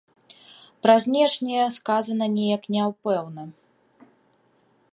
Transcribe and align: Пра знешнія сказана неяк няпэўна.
Пра 0.85 0.93
знешнія 1.03 1.65
сказана 1.75 2.25
неяк 2.37 2.63
няпэўна. 2.77 3.43